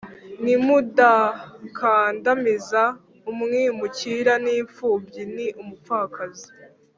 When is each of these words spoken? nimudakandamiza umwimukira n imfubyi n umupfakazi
nimudakandamiza 0.43 2.83
umwimukira 3.31 4.33
n 4.43 4.45
imfubyi 4.59 5.23
n 5.35 5.37
umupfakazi 5.61 6.47